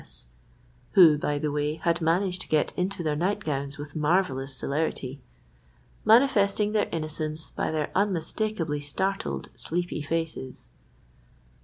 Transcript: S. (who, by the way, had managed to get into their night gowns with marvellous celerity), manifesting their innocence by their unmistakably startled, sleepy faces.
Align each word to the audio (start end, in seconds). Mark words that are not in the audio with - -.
S. 0.01 0.25
(who, 0.93 1.15
by 1.15 1.37
the 1.37 1.51
way, 1.51 1.75
had 1.75 2.01
managed 2.01 2.41
to 2.41 2.47
get 2.47 2.73
into 2.75 3.03
their 3.03 3.15
night 3.15 3.41
gowns 3.43 3.77
with 3.77 3.95
marvellous 3.95 4.51
celerity), 4.55 5.21
manifesting 6.03 6.71
their 6.71 6.89
innocence 6.91 7.51
by 7.51 7.69
their 7.69 7.91
unmistakably 7.93 8.79
startled, 8.79 9.49
sleepy 9.55 10.01
faces. 10.01 10.71